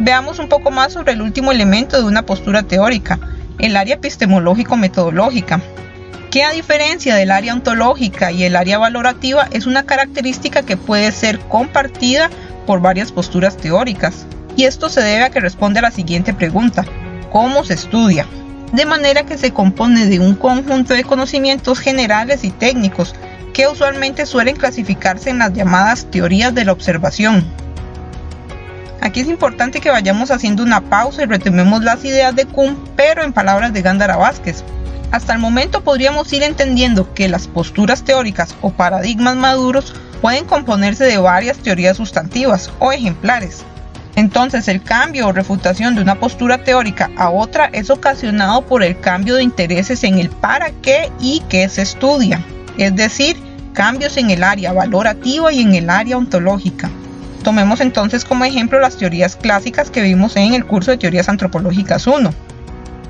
Veamos 0.00 0.40
un 0.40 0.48
poco 0.48 0.72
más 0.72 0.94
sobre 0.94 1.12
el 1.12 1.22
último 1.22 1.52
elemento 1.52 1.96
de 1.96 2.08
una 2.08 2.26
postura 2.26 2.64
teórica, 2.64 3.20
el 3.60 3.76
área 3.76 3.94
epistemológico-metodológica, 3.94 5.60
que 6.34 6.42
a 6.42 6.50
diferencia 6.50 7.14
del 7.14 7.30
área 7.30 7.52
ontológica 7.52 8.32
y 8.32 8.42
el 8.42 8.56
área 8.56 8.76
valorativa 8.76 9.46
es 9.52 9.66
una 9.66 9.84
característica 9.84 10.62
que 10.62 10.76
puede 10.76 11.12
ser 11.12 11.38
compartida 11.38 12.28
por 12.66 12.80
varias 12.80 13.12
posturas 13.12 13.56
teóricas. 13.56 14.26
Y 14.56 14.64
esto 14.64 14.88
se 14.88 15.00
debe 15.00 15.22
a 15.22 15.30
que 15.30 15.38
responde 15.38 15.78
a 15.78 15.82
la 15.82 15.92
siguiente 15.92 16.34
pregunta, 16.34 16.84
¿cómo 17.30 17.62
se 17.62 17.74
estudia? 17.74 18.26
De 18.72 18.84
manera 18.84 19.24
que 19.24 19.38
se 19.38 19.52
compone 19.52 20.06
de 20.06 20.18
un 20.18 20.34
conjunto 20.34 20.94
de 20.94 21.04
conocimientos 21.04 21.78
generales 21.78 22.42
y 22.42 22.50
técnicos 22.50 23.14
que 23.52 23.68
usualmente 23.68 24.26
suelen 24.26 24.56
clasificarse 24.56 25.30
en 25.30 25.38
las 25.38 25.52
llamadas 25.52 26.10
teorías 26.10 26.52
de 26.52 26.64
la 26.64 26.72
observación, 26.72 27.44
Aquí 29.00 29.20
es 29.20 29.28
importante 29.28 29.80
que 29.80 29.90
vayamos 29.90 30.30
haciendo 30.30 30.62
una 30.62 30.80
pausa 30.80 31.22
y 31.22 31.26
retomemos 31.26 31.84
las 31.84 32.02
ideas 32.06 32.34
de 32.34 32.46
Kuhn, 32.46 32.76
pero 32.96 33.22
en 33.22 33.34
palabras 33.34 33.74
de 33.74 33.82
Gándara 33.82 34.16
Vázquez. 34.16 34.64
Hasta 35.10 35.32
el 35.32 35.38
momento 35.38 35.82
podríamos 35.82 36.32
ir 36.32 36.42
entendiendo 36.42 37.14
que 37.14 37.28
las 37.28 37.46
posturas 37.46 38.02
teóricas 38.02 38.54
o 38.62 38.70
paradigmas 38.70 39.36
maduros 39.36 39.94
pueden 40.20 40.44
componerse 40.44 41.04
de 41.04 41.18
varias 41.18 41.58
teorías 41.58 41.96
sustantivas 41.96 42.70
o 42.78 42.92
ejemplares. 42.92 43.64
Entonces 44.16 44.68
el 44.68 44.82
cambio 44.82 45.28
o 45.28 45.32
refutación 45.32 45.94
de 45.94 46.02
una 46.02 46.14
postura 46.20 46.62
teórica 46.62 47.10
a 47.16 47.30
otra 47.30 47.66
es 47.72 47.90
ocasionado 47.90 48.62
por 48.62 48.82
el 48.82 48.98
cambio 48.98 49.34
de 49.34 49.42
intereses 49.42 50.04
en 50.04 50.18
el 50.18 50.30
para 50.30 50.70
qué 50.70 51.10
y 51.20 51.42
qué 51.48 51.68
se 51.68 51.82
estudia, 51.82 52.44
es 52.78 52.94
decir, 52.94 53.36
cambios 53.72 54.16
en 54.16 54.30
el 54.30 54.44
área 54.44 54.72
valorativa 54.72 55.52
y 55.52 55.62
en 55.62 55.74
el 55.74 55.90
área 55.90 56.16
ontológica. 56.16 56.88
Tomemos 57.42 57.80
entonces 57.80 58.24
como 58.24 58.44
ejemplo 58.44 58.80
las 58.80 58.96
teorías 58.96 59.36
clásicas 59.36 59.90
que 59.90 60.00
vimos 60.00 60.36
en 60.36 60.54
el 60.54 60.64
curso 60.64 60.92
de 60.92 60.96
Teorías 60.96 61.28
Antropológicas 61.28 62.06
1. 62.06 62.32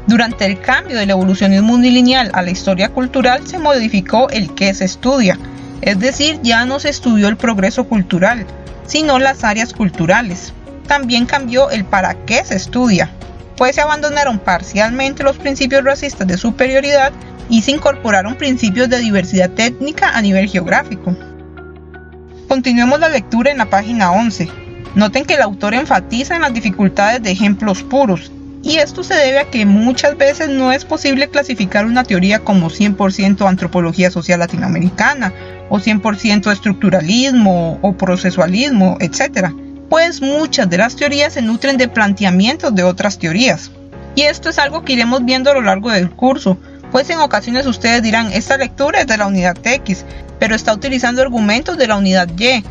Durante 0.07 0.45
el 0.45 0.61
cambio 0.61 0.99
del 0.99 1.11
evolucionismo 1.11 1.73
unilineal 1.73 2.31
a 2.35 2.43
la 2.43 2.51
historia 2.51 2.91
cultural 2.91 3.47
se 3.47 3.59
modificó 3.59 4.29
el 4.29 4.55
qué 4.55 4.75
se 4.75 4.85
estudia, 4.85 5.39
es 5.81 5.99
decir, 5.99 6.39
ya 6.43 6.67
no 6.67 6.79
se 6.79 6.91
estudió 6.91 7.29
el 7.29 7.39
progreso 7.39 7.85
cultural, 7.85 8.47
sino 8.87 9.19
las 9.19 9.45
áreas 9.45 9.73
culturales. 9.73 10.53
También 10.87 11.25
cambió 11.25 11.71
el 11.71 11.87
para 11.87 12.15
qué 12.27 12.45
se 12.45 12.57
estudia, 12.57 13.11
pues 13.57 13.77
se 13.77 13.81
abandonaron 13.81 14.39
parcialmente 14.39 15.23
los 15.23 15.39
principios 15.39 15.83
racistas 15.83 16.27
de 16.27 16.37
superioridad 16.37 17.13
y 17.49 17.63
se 17.63 17.71
incorporaron 17.71 18.35
principios 18.35 18.91
de 18.91 18.99
diversidad 18.99 19.51
étnica 19.59 20.11
a 20.11 20.21
nivel 20.21 20.49
geográfico. 20.49 21.17
Continuemos 22.47 23.01
la 23.01 23.09
lectura 23.09 23.51
en 23.51 23.59
la 23.59 23.71
página 23.71 24.13
11. 24.13 24.51
Noten 24.95 25.25
que 25.25 25.35
el 25.35 25.43
autor 25.43 25.73
enfatiza 25.73 26.37
en 26.37 26.43
las 26.43 26.53
dificultades 26.53 27.23
de 27.23 27.31
ejemplos 27.31 27.83
puros, 27.83 28.31
y 28.65 28.79
esto 28.79 29.05
se 29.05 29.15
debe 29.15 29.41
a 29.41 29.51
que 29.51 29.67
muchas 29.67 30.17
veces 30.17 30.49
no 30.49 30.73
es 30.73 30.87
posible 30.87 31.29
clasificar 31.29 31.85
una 31.85 32.03
teoría 32.03 32.39
como 32.39 32.71
100% 32.71 33.47
antropología 33.47 34.11
social 34.11 34.41
latinoamericana, 34.41 35.35
o 35.69 35.79
100% 35.79 36.51
estructuralismo, 36.51 37.79
o 37.83 37.93
procesualismo, 37.93 38.97
etc. 39.01 39.51
Pues 39.91 40.23
muchas 40.23 40.71
de 40.71 40.79
las 40.79 40.97
teorías 40.97 41.35
se 41.35 41.43
nutren 41.43 41.77
de 41.77 41.89
planteamientos 41.89 42.75
de 42.75 42.85
otras 42.85 43.19
teorías. 43.19 43.71
Y 44.15 44.23
esto 44.23 44.49
es 44.49 44.59
algo 44.59 44.83
que 44.83 44.95
iremos 44.95 45.23
viendo 45.27 45.51
a 45.51 45.55
lo 45.55 45.61
largo 45.61 45.91
del 45.91 46.11
curso, 46.11 46.57
pues 46.91 47.11
en 47.11 47.19
ocasiones 47.19 47.67
ustedes 47.67 48.03
dirán, 48.03 48.33
esta 48.33 48.57
lectura 48.57 49.01
es 49.01 49.07
de 49.07 49.19
la 49.19 49.27
unidad 49.27 49.59
X, 49.63 50.07
pero 50.39 50.55
está 50.55 50.73
utilizando 50.73 51.21
argumentos 51.21 51.77
de 51.77 51.87
la 51.87 51.97
unidad 51.97 52.29
Y. 52.39 52.65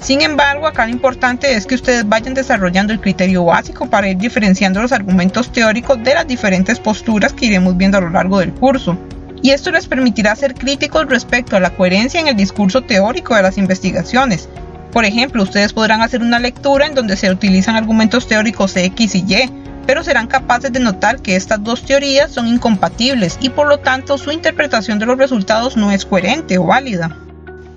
Sin 0.00 0.22
embargo, 0.22 0.66
acá 0.66 0.86
lo 0.86 0.92
importante 0.92 1.54
es 1.54 1.66
que 1.66 1.74
ustedes 1.74 2.08
vayan 2.08 2.32
desarrollando 2.32 2.92
el 2.92 3.00
criterio 3.00 3.44
básico 3.44 3.90
para 3.90 4.08
ir 4.08 4.16
diferenciando 4.16 4.80
los 4.80 4.92
argumentos 4.92 5.50
teóricos 5.52 6.02
de 6.02 6.14
las 6.14 6.26
diferentes 6.26 6.78
posturas 6.78 7.32
que 7.32 7.46
iremos 7.46 7.76
viendo 7.76 7.98
a 7.98 8.00
lo 8.00 8.10
largo 8.10 8.38
del 8.38 8.52
curso. 8.54 8.96
Y 9.42 9.50
esto 9.50 9.70
les 9.70 9.86
permitirá 9.86 10.34
ser 10.36 10.54
críticos 10.54 11.06
respecto 11.06 11.56
a 11.56 11.60
la 11.60 11.70
coherencia 11.70 12.20
en 12.20 12.28
el 12.28 12.36
discurso 12.36 12.82
teórico 12.82 13.34
de 13.34 13.42
las 13.42 13.58
investigaciones. 13.58 14.48
Por 14.92 15.04
ejemplo, 15.04 15.42
ustedes 15.42 15.72
podrán 15.72 16.00
hacer 16.00 16.22
una 16.22 16.38
lectura 16.38 16.86
en 16.86 16.94
donde 16.94 17.16
se 17.16 17.30
utilizan 17.30 17.76
argumentos 17.76 18.26
teóricos 18.26 18.76
X 18.76 19.14
y 19.14 19.24
Y, 19.28 19.50
pero 19.86 20.02
serán 20.02 20.26
capaces 20.26 20.72
de 20.72 20.80
notar 20.80 21.20
que 21.20 21.36
estas 21.36 21.62
dos 21.62 21.82
teorías 21.82 22.30
son 22.30 22.46
incompatibles 22.46 23.38
y 23.40 23.50
por 23.50 23.68
lo 23.68 23.78
tanto 23.78 24.18
su 24.18 24.32
interpretación 24.32 24.98
de 24.98 25.06
los 25.06 25.18
resultados 25.18 25.76
no 25.76 25.90
es 25.90 26.04
coherente 26.04 26.58
o 26.58 26.64
válida. 26.64 27.16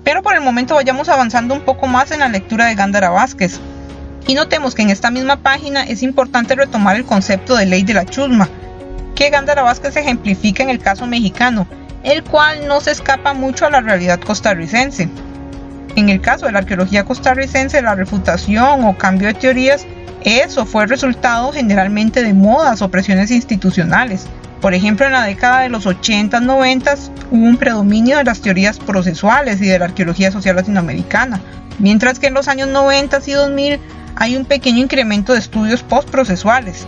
Pero 0.04 0.22
por 0.22 0.34
el 0.34 0.40
momento 0.40 0.74
vayamos 0.74 1.08
avanzando 1.08 1.54
un 1.54 1.60
poco 1.60 1.86
más 1.86 2.10
en 2.10 2.20
la 2.20 2.28
lectura 2.28 2.66
de 2.66 2.74
Gándara 2.74 3.10
Vázquez. 3.10 3.60
Y 4.26 4.34
notemos 4.34 4.74
que 4.74 4.82
en 4.82 4.90
esta 4.90 5.10
misma 5.10 5.36
página 5.36 5.84
es 5.84 6.02
importante 6.02 6.54
retomar 6.54 6.96
el 6.96 7.04
concepto 7.04 7.56
de 7.56 7.66
ley 7.66 7.82
de 7.82 7.94
la 7.94 8.04
chusma, 8.04 8.48
que 9.14 9.30
Gándara 9.30 9.62
Vázquez 9.62 9.96
ejemplifica 9.96 10.62
en 10.62 10.70
el 10.70 10.78
caso 10.78 11.06
mexicano, 11.06 11.66
el 12.02 12.22
cual 12.22 12.66
no 12.66 12.80
se 12.80 12.92
escapa 12.92 13.34
mucho 13.34 13.66
a 13.66 13.70
la 13.70 13.80
realidad 13.80 14.20
costarricense. 14.20 15.08
En 15.96 16.08
el 16.08 16.20
caso 16.20 16.46
de 16.46 16.52
la 16.52 16.60
arqueología 16.60 17.04
costarricense, 17.04 17.82
la 17.82 17.94
refutación 17.94 18.84
o 18.84 18.96
cambio 18.96 19.28
de 19.28 19.34
teorías 19.34 19.86
eso 20.24 20.66
fue 20.66 20.86
resultado 20.86 21.52
generalmente 21.52 22.22
de 22.22 22.32
modas 22.32 22.80
o 22.80 22.88
presiones 22.88 23.30
institucionales. 23.30 24.26
Por 24.62 24.74
ejemplo, 24.74 25.04
en 25.04 25.12
la 25.12 25.24
década 25.24 25.62
de 25.62 25.68
los 25.68 25.86
80 25.86 26.38
90 26.38 26.94
hubo 27.32 27.44
un 27.44 27.56
predominio 27.56 28.18
de 28.18 28.24
las 28.24 28.40
teorías 28.40 28.78
procesuales 28.78 29.60
y 29.60 29.66
de 29.66 29.76
la 29.76 29.86
arqueología 29.86 30.30
social 30.30 30.54
latinoamericana, 30.54 31.40
mientras 31.80 32.20
que 32.20 32.28
en 32.28 32.34
los 32.34 32.46
años 32.46 32.68
90 32.68 33.18
y 33.26 33.32
2000 33.32 33.80
hay 34.14 34.36
un 34.36 34.44
pequeño 34.44 34.78
incremento 34.78 35.32
de 35.32 35.40
estudios 35.40 35.82
postprocesuales. 35.82 36.86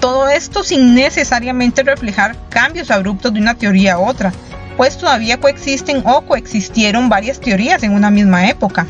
Todo 0.00 0.28
esto 0.28 0.64
sin 0.64 0.96
necesariamente 0.96 1.84
reflejar 1.84 2.34
cambios 2.48 2.90
abruptos 2.90 3.32
de 3.32 3.40
una 3.40 3.54
teoría 3.54 3.94
a 3.94 3.98
otra, 4.00 4.32
pues 4.76 4.98
todavía 4.98 5.38
coexisten 5.38 6.02
o 6.04 6.22
coexistieron 6.22 7.08
varias 7.08 7.38
teorías 7.38 7.84
en 7.84 7.92
una 7.92 8.10
misma 8.10 8.48
época. 8.48 8.84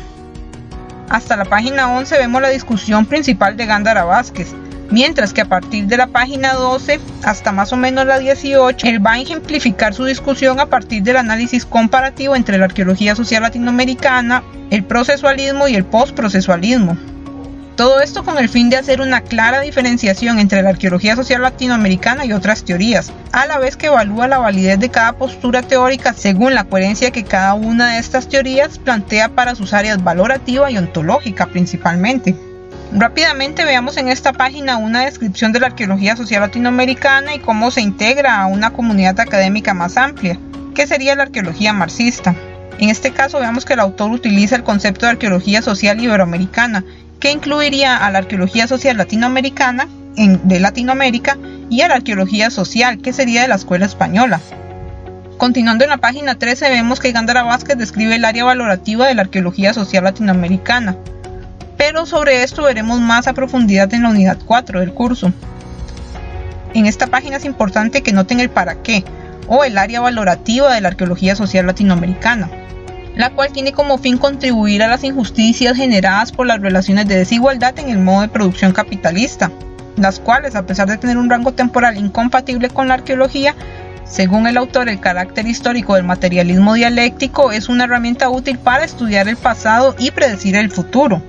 Hasta 1.07 1.37
la 1.37 1.45
página 1.45 1.91
11 1.91 2.17
vemos 2.17 2.41
la 2.41 2.49
discusión 2.49 3.05
principal 3.05 3.55
de 3.57 3.67
Gándara 3.67 4.05
Vázquez, 4.05 4.55
mientras 4.89 5.33
que 5.33 5.41
a 5.41 5.45
partir 5.45 5.87
de 5.87 5.97
la 5.97 6.07
página 6.07 6.53
12 6.53 6.99
hasta 7.23 7.51
más 7.51 7.73
o 7.73 7.77
menos 7.77 8.05
la 8.05 8.19
18, 8.19 8.87
él 8.87 9.05
va 9.05 9.13
a 9.13 9.19
ejemplificar 9.19 9.93
su 9.93 10.05
discusión 10.05 10.59
a 10.59 10.67
partir 10.67 11.03
del 11.03 11.17
análisis 11.17 11.65
comparativo 11.65 12.35
entre 12.35 12.57
la 12.57 12.65
arqueología 12.65 13.15
social 13.15 13.43
latinoamericana, 13.43 14.43
el 14.69 14.83
procesualismo 14.83 15.67
y 15.67 15.75
el 15.75 15.85
postprocesualismo. 15.85 16.97
Todo 17.77 18.01
esto 18.01 18.25
con 18.25 18.39
el 18.39 18.49
fin 18.49 18.71
de 18.71 18.77
hacer 18.77 19.01
una 19.01 19.21
clara 19.21 19.61
diferenciación 19.61 20.39
entre 20.39 20.63
la 20.63 20.69
arqueología 20.69 21.15
social 21.15 21.43
latinoamericana 21.43 22.25
y 22.25 22.33
otras 22.33 22.63
teorías, 22.63 23.11
a 23.31 23.45
la 23.45 23.59
vez 23.59 23.77
que 23.77 23.85
evalúa 23.85 24.27
la 24.27 24.39
validez 24.39 24.79
de 24.79 24.89
cada 24.89 25.13
postura 25.13 25.61
teórica 25.61 26.13
según 26.13 26.55
la 26.55 26.63
coherencia 26.63 27.11
que 27.11 27.23
cada 27.23 27.53
una 27.53 27.93
de 27.93 27.99
estas 27.99 28.29
teorías 28.29 28.79
plantea 28.79 29.29
para 29.29 29.53
sus 29.53 29.73
áreas 29.73 30.03
valorativa 30.03 30.71
y 30.71 30.77
ontológica 30.79 31.45
principalmente. 31.45 32.35
Rápidamente 32.91 33.65
veamos 33.65 33.97
en 33.97 34.07
esta 34.07 34.31
página 34.31 34.77
una 34.77 35.05
descripción 35.05 35.51
de 35.51 35.59
la 35.59 35.67
arqueología 35.67 36.15
social 36.15 36.41
latinoamericana 36.41 37.35
y 37.35 37.39
cómo 37.39 37.69
se 37.69 37.81
integra 37.81 38.39
a 38.39 38.45
una 38.45 38.71
comunidad 38.71 39.19
académica 39.19 39.73
más 39.73 39.97
amplia, 39.97 40.39
que 40.73 40.87
sería 40.87 41.15
la 41.15 41.23
arqueología 41.23 41.73
marxista. 41.73 42.33
En 42.79 42.89
este 42.89 43.11
caso 43.11 43.39
veamos 43.39 43.65
que 43.65 43.73
el 43.73 43.81
autor 43.81 44.11
utiliza 44.11 44.55
el 44.55 44.63
concepto 44.63 45.05
de 45.05 45.13
arqueología 45.13 45.61
social 45.61 45.99
iberoamericana 45.99 46.85
que 47.19 47.31
incluiría 47.31 47.97
a 47.97 48.09
la 48.09 48.19
arqueología 48.19 48.67
social 48.67 48.95
latinoamericana 48.95 49.87
de 50.15 50.59
Latinoamérica 50.59 51.37
y 51.69 51.81
a 51.81 51.89
la 51.89 51.95
arqueología 51.95 52.49
social, 52.49 53.01
que 53.01 53.13
sería 53.13 53.41
de 53.41 53.47
la 53.49 53.55
escuela 53.55 53.85
española. 53.85 54.39
Continuando 55.37 55.83
en 55.83 55.89
la 55.89 55.97
página 55.97 56.39
13 56.39 56.69
vemos 56.69 56.99
que 56.99 57.11
Gándara 57.11 57.43
Vázquez 57.43 57.77
describe 57.77 58.15
el 58.15 58.25
área 58.25 58.45
valorativa 58.45 59.07
de 59.07 59.13
la 59.13 59.23
arqueología 59.23 59.73
social 59.73 60.05
latinoamericana, 60.05 60.95
pero 61.77 62.05
sobre 62.05 62.43
esto 62.43 62.63
veremos 62.63 62.99
más 62.99 63.27
a 63.27 63.33
profundidad 63.33 63.93
en 63.93 64.03
la 64.03 64.09
unidad 64.09 64.37
4 64.45 64.79
del 64.79 64.93
curso. 64.93 65.31
En 66.73 66.85
esta 66.85 67.07
página 67.07 67.37
es 67.37 67.45
importante 67.45 68.03
que 68.03 68.11
noten 68.11 68.39
el 68.39 68.49
para 68.49 68.81
qué 68.81 69.03
o 69.47 69.63
el 69.63 69.77
área 69.77 70.01
valorativa 70.01 70.73
de 70.73 70.81
la 70.81 70.89
arqueología 70.89 71.35
social 71.35 71.65
latinoamericana 71.65 72.49
la 73.17 73.31
cual 73.31 73.51
tiene 73.51 73.73
como 73.73 73.97
fin 73.97 74.17
contribuir 74.17 74.83
a 74.83 74.87
las 74.87 75.03
injusticias 75.03 75.75
generadas 75.75 76.31
por 76.31 76.45
las 76.45 76.61
relaciones 76.61 77.07
de 77.07 77.17
desigualdad 77.17 77.77
en 77.79 77.89
el 77.89 77.97
modo 77.97 78.21
de 78.21 78.27
producción 78.27 78.73
capitalista, 78.73 79.51
las 79.97 80.19
cuales, 80.19 80.55
a 80.55 80.67
pesar 80.67 80.87
de 80.87 80.97
tener 80.97 81.17
un 81.17 81.29
rango 81.29 81.51
temporal 81.51 81.97
incompatible 81.97 82.69
con 82.69 82.87
la 82.87 82.93
arqueología, 82.93 83.55
según 84.05 84.45
el 84.45 84.55
autor, 84.55 84.87
el 84.87 84.99
carácter 84.99 85.47
histórico 85.47 85.95
del 85.95 86.03
materialismo 86.03 86.75
dialéctico 86.75 87.51
es 87.51 87.69
una 87.69 87.85
herramienta 87.85 88.29
útil 88.29 88.59
para 88.59 88.85
estudiar 88.85 89.27
el 89.27 89.35
pasado 89.35 89.95
y 89.97 90.11
predecir 90.11 90.55
el 90.55 90.69
futuro. 90.69 91.21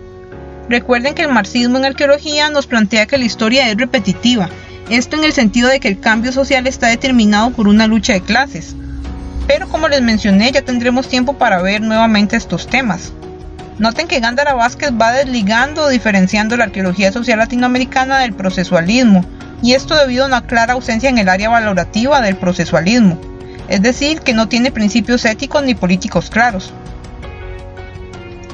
Recuerden 0.69 1.15
que 1.15 1.23
el 1.23 1.33
marxismo 1.33 1.79
en 1.79 1.87
arqueología 1.87 2.51
nos 2.51 2.67
plantea 2.67 3.07
que 3.07 3.17
la 3.17 3.25
historia 3.25 3.69
es 3.69 3.77
repetitiva, 3.77 4.51
esto 4.91 5.17
en 5.17 5.25
el 5.25 5.33
sentido 5.33 5.69
de 5.69 5.81
que 5.81 5.89
el 5.89 6.01
cambio 6.01 6.33
social 6.33 6.67
está 6.67 6.89
determinado 6.89 7.51
por 7.51 7.69
una 7.69 7.87
lucha 7.87 8.13
de 8.13 8.21
clases, 8.21 8.77
pero 9.47 9.69
como 9.69 9.89
les 9.89 10.03
mencioné, 10.03 10.53
ya 10.53 10.63
tendremos 10.63 11.09
tiempo 11.09 11.39
para 11.39 11.63
ver 11.63 11.81
nuevamente 11.81 12.37
estos 12.37 12.67
temas. 12.67 13.13
Noten 13.79 14.09
que 14.09 14.21
Gándara 14.21 14.55
Vázquez 14.55 14.91
va 14.91 15.13
desligando 15.13 15.85
o 15.85 15.89
diferenciando 15.89 16.57
la 16.57 16.65
arqueología 16.65 17.13
social 17.13 17.39
latinoamericana 17.39 18.19
del 18.19 18.35
procesualismo, 18.35 19.25
y 19.63 19.73
esto 19.73 19.95
debido 19.95 20.25
a 20.25 20.29
una 20.29 20.47
clara 20.47 20.75
ausencia 20.75 21.09
en 21.09 21.19
el 21.19 21.31
área 21.31 21.49
valorativa 21.49 22.21
del 22.21 22.37
procesualismo, 22.37 23.19
es 23.69 23.81
decir, 23.81 24.21
que 24.21 24.35
no 24.35 24.49
tiene 24.49 24.71
principios 24.71 25.25
éticos 25.25 25.63
ni 25.63 25.75
políticos 25.75 26.29
claros. 26.29 26.73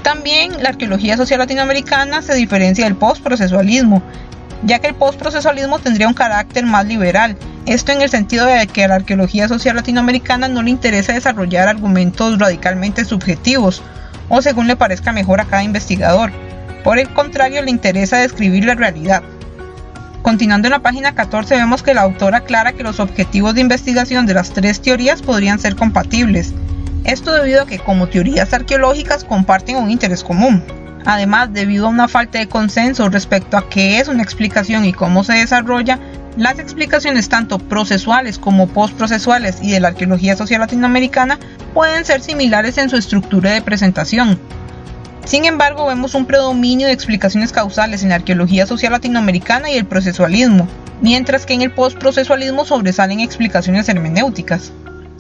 También 0.05 0.63
la 0.63 0.69
arqueología 0.69 1.17
social 1.17 1.39
latinoamericana 1.39 2.21
se 2.21 2.35
diferencia 2.35 2.85
del 2.85 2.95
postprocesualismo, 2.95 4.03
ya 4.63 4.79
que 4.79 4.89
el 4.89 4.95
postprocesualismo 4.95 5.79
tendría 5.79 6.07
un 6.07 6.13
carácter 6.13 6.67
más 6.67 6.85
liberal, 6.85 7.39
esto 7.65 7.91
en 7.93 8.03
el 8.03 8.11
sentido 8.11 8.45
de 8.45 8.67
que 8.67 8.85
a 8.85 8.89
la 8.89 8.97
arqueología 8.97 9.49
social 9.49 9.77
latinoamericana 9.77 10.47
no 10.47 10.63
le 10.63 10.69
interesa 10.69 11.15
desarrollar 11.15 11.69
argumentos 11.69 12.39
radicalmente 12.39 13.07
subjetivos 13.07 13.83
o 14.29 14.43
según 14.43 14.67
le 14.67 14.77
parezca 14.77 15.11
mejor 15.11 15.41
a 15.41 15.47
cada 15.47 15.63
investigador. 15.63 16.31
Por 16.85 16.99
el 16.99 17.09
contrario, 17.09 17.63
le 17.63 17.71
interesa 17.71 18.19
describir 18.19 18.67
la 18.67 18.75
realidad. 18.75 19.23
Continuando 20.21 20.69
en 20.69 20.73
la 20.73 20.81
página 20.81 21.15
14 21.15 21.57
vemos 21.57 21.83
que 21.83 21.95
la 21.95 22.03
autora 22.03 22.39
aclara 22.39 22.75
que 22.75 22.83
los 22.83 23.01
objetivos 23.01 23.55
de 23.55 23.63
investigación 23.63 24.27
de 24.27 24.35
las 24.35 24.51
tres 24.51 24.83
teorías 24.83 25.23
podrían 25.23 25.59
ser 25.59 25.77
compatibles. 25.77 26.53
Esto 27.05 27.33
debido 27.33 27.63
a 27.63 27.67
que 27.67 27.79
como 27.79 28.09
teorías 28.09 28.53
arqueológicas 28.55 29.25
comparten 29.25 29.77
un 29.77 29.91
interés 29.91 30.25
común. 30.25 30.65
Además, 31.05 31.53
debido 31.53 31.87
a 31.87 31.91
una 31.91 32.09
falta 32.09 32.39
de 32.39 32.49
consenso 32.49 33.11
respecto 33.11 33.59
a 33.59 33.69
qué 33.69 33.99
es 33.99 34.09
una 34.09 34.23
explicación 34.23 34.87
y 34.87 34.95
cómo 34.95 35.23
se 35.23 35.35
desarrolla, 35.35 35.99
las 36.39 36.59
explicaciones 36.59 37.29
tanto 37.29 37.59
procesuales 37.59 38.39
como 38.39 38.69
postprocesuales 38.69 39.59
y 39.63 39.71
de 39.71 39.81
la 39.81 39.89
arqueología 39.89 40.35
social 40.35 40.61
latinoamericana 40.61 41.39
pueden 41.75 42.07
ser 42.07 42.23
similares 42.23 42.79
en 42.79 42.89
su 42.89 42.97
estructura 42.97 43.51
de 43.51 43.61
presentación. 43.61 44.39
Sin 45.27 45.45
embargo, 45.45 45.87
vemos 45.87 46.15
un 46.15 46.25
predominio 46.25 46.87
de 46.87 46.93
explicaciones 46.93 47.53
causales 47.53 48.03
en 48.03 48.09
la 48.09 48.17
arqueología 48.17 48.67
social 48.67 48.93
latinoamericana 48.93 49.71
y 49.71 49.77
el 49.77 49.85
procesualismo, 49.85 50.67
mientras 51.03 51.45
que 51.45 51.55
en 51.55 51.63
el 51.63 51.71
postprocesualismo 51.71 52.65
sobresalen 52.65 53.21
explicaciones 53.21 53.89
hermenéuticas. 53.89 54.73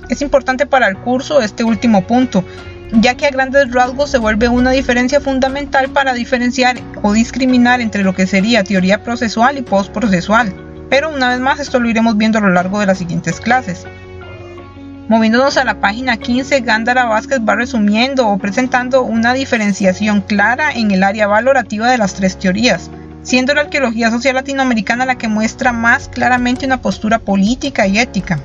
Es 0.09 0.23
importante 0.23 0.67
para 0.67 0.89
el 0.89 0.99
curso 0.99 1.41
este 1.41 1.65
último 1.65 2.07
punto, 2.07 2.45
ya 2.93 3.17
que 3.17 3.27
a 3.27 3.31
grandes 3.31 3.73
rasgos 3.73 4.11
se 4.11 4.19
vuelve 4.19 4.49
una 4.49 4.71
diferencia 4.71 5.21
fundamental 5.21 5.91
para 5.91 6.13
diferenciar 6.13 6.77
o 7.03 7.13
discriminar 7.13 7.81
entre 7.81 8.05
lo 8.05 8.15
que 8.15 8.27
sería 8.27 8.65
teoría 8.65 9.03
procesual 9.03 9.59
y 9.59 9.63
postprocesual. 9.63 10.55
Pero 10.91 11.11
una 11.11 11.31
vez 11.31 11.41
más 11.41 11.61
esto 11.61 11.81
lo 11.81 11.89
iremos 11.89 12.17
viendo 12.17 12.39
a 12.39 12.43
lo 12.43 12.51
largo 12.51 12.81
de 12.81 12.87
las 12.87 12.99
siguientes 12.99 13.41
clases. 13.41 13.87
Moviéndonos 15.09 15.57
a 15.59 15.65
la 15.65 15.81
página 15.81 16.17
15, 16.17 16.61
Gándara 16.61 17.05
Vázquez 17.05 17.41
va 17.47 17.57
resumiendo 17.57 18.29
o 18.29 18.39
presentando 18.39 19.03
una 19.03 19.35
diferenciación 19.35 20.23
clara 20.23 20.73
en 20.73 20.91
el 20.91 21.03
área 21.03 21.27
valorativa 21.27 21.91
de 21.91 21.99
las 21.99 22.15
tres 22.15 22.39
teorías, 22.39 22.91
siendo 23.23 23.55
la 23.55 23.63
arqueología 23.63 24.11
social 24.11 24.35
latinoamericana 24.35 25.05
la 25.05 25.17
que 25.17 25.29
muestra 25.29 25.73
más 25.73 26.09
claramente 26.09 26.65
una 26.65 26.81
postura 26.81 27.19
política 27.19 27.87
y 27.87 27.99
ética. 27.99 28.39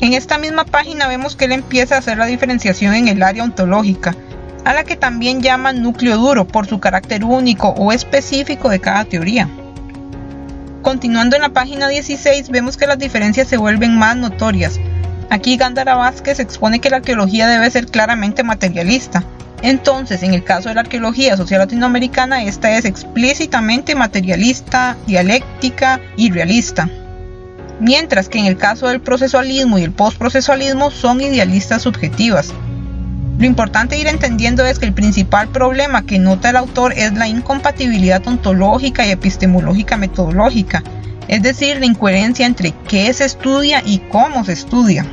En 0.00 0.14
esta 0.14 0.38
misma 0.38 0.64
página 0.64 1.08
vemos 1.08 1.36
que 1.36 1.44
él 1.44 1.52
empieza 1.52 1.94
a 1.94 1.98
hacer 1.98 2.16
la 2.16 2.24
diferenciación 2.24 2.94
en 2.94 3.08
el 3.08 3.22
área 3.22 3.44
ontológica, 3.44 4.16
a 4.64 4.72
la 4.72 4.84
que 4.84 4.96
también 4.96 5.42
llama 5.42 5.74
núcleo 5.74 6.16
duro 6.16 6.46
por 6.46 6.66
su 6.66 6.80
carácter 6.80 7.22
único 7.22 7.68
o 7.68 7.92
específico 7.92 8.70
de 8.70 8.80
cada 8.80 9.04
teoría. 9.04 9.46
Continuando 10.80 11.36
en 11.36 11.42
la 11.42 11.50
página 11.50 11.88
16 11.88 12.48
vemos 12.48 12.78
que 12.78 12.86
las 12.86 12.98
diferencias 12.98 13.48
se 13.48 13.58
vuelven 13.58 13.98
más 13.98 14.16
notorias. 14.16 14.80
Aquí 15.28 15.58
Gándara 15.58 15.96
Vázquez 15.96 16.40
expone 16.40 16.80
que 16.80 16.88
la 16.88 16.96
arqueología 16.96 17.46
debe 17.46 17.70
ser 17.70 17.84
claramente 17.84 18.42
materialista. 18.42 19.22
Entonces, 19.60 20.22
en 20.22 20.32
el 20.32 20.42
caso 20.42 20.70
de 20.70 20.76
la 20.76 20.80
arqueología 20.80 21.36
social 21.36 21.60
latinoamericana, 21.60 22.42
esta 22.42 22.70
es 22.70 22.86
explícitamente 22.86 23.94
materialista, 23.94 24.96
dialéctica 25.06 26.00
y 26.16 26.30
realista 26.30 26.88
mientras 27.80 28.28
que 28.28 28.38
en 28.38 28.46
el 28.46 28.56
caso 28.56 28.88
del 28.88 29.00
procesualismo 29.00 29.78
y 29.78 29.82
el 29.82 29.92
postprocesualismo 29.92 30.90
son 30.90 31.20
idealistas 31.20 31.82
subjetivas. 31.82 32.52
Lo 33.38 33.46
importante 33.46 33.98
ir 33.98 34.06
entendiendo 34.06 34.66
es 34.66 34.78
que 34.78 34.84
el 34.84 34.92
principal 34.92 35.48
problema 35.48 36.04
que 36.04 36.18
nota 36.18 36.50
el 36.50 36.56
autor 36.56 36.92
es 36.92 37.14
la 37.14 37.26
incompatibilidad 37.26 38.26
ontológica 38.28 39.06
y 39.06 39.10
epistemológica 39.10 39.96
metodológica, 39.96 40.84
es 41.26 41.42
decir, 41.42 41.78
la 41.80 41.86
incoherencia 41.86 42.44
entre 42.44 42.74
qué 42.86 43.10
se 43.14 43.24
estudia 43.24 43.82
y 43.84 43.98
cómo 44.10 44.44
se 44.44 44.52
estudia. 44.52 45.06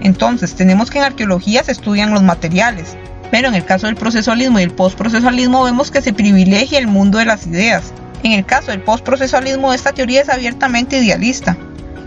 Entonces, 0.00 0.54
tenemos 0.54 0.90
que 0.90 0.98
en 0.98 1.04
arqueología 1.04 1.64
se 1.64 1.72
estudian 1.72 2.12
los 2.12 2.22
materiales, 2.22 2.96
pero 3.32 3.48
en 3.48 3.54
el 3.54 3.64
caso 3.64 3.86
del 3.88 3.96
procesualismo 3.96 4.60
y 4.60 4.62
el 4.62 4.70
postprocesualismo 4.70 5.64
vemos 5.64 5.90
que 5.90 6.02
se 6.02 6.12
privilegia 6.12 6.78
el 6.78 6.86
mundo 6.86 7.18
de 7.18 7.24
las 7.24 7.46
ideas. 7.46 7.92
En 8.22 8.32
el 8.32 8.44
caso 8.44 8.70
del 8.70 8.82
postprocesualismo 8.82 9.72
esta 9.72 9.92
teoría 9.92 10.22
es 10.22 10.28
abiertamente 10.28 10.98
idealista, 10.98 11.56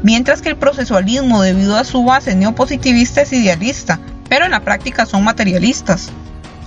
mientras 0.06 0.44
que 0.44 0.50
el 0.50 0.56
procesualismo 0.56 1.42
debido 1.42 1.76
a 1.76 1.84
su 1.84 2.04
base 2.04 2.36
neopositivista 2.36 3.24
es 3.24 3.34
idealista, 3.34 4.00
pero 4.30 4.46
en 4.46 4.52
la 4.52 4.60
práctica 4.60 5.08
son 5.08 5.24
materialistas. 5.24 6.12